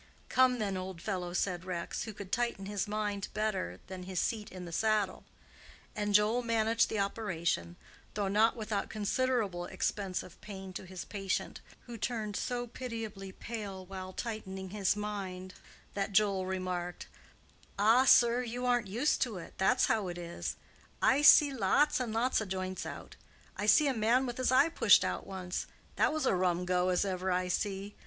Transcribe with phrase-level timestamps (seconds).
[0.29, 4.51] "Come then, old fellow," said Rex, who could tighten his mind better than his seat
[4.51, 5.25] in the saddle.
[5.95, 7.75] And Joel managed the operation,
[8.15, 13.85] though not without considerable expense of pain to his patient, who turned so pitiably pale
[13.85, 15.53] while tightening his mind,
[15.93, 17.05] that Joel remarked,
[17.77, 20.55] "Ah, sir, you aren't used to it, that's how it is.
[20.99, 23.17] I's see lots and lots o' joints out.
[23.55, 27.05] I see a man with his eye pushed out once—that was a rum go as
[27.05, 27.93] ever I see.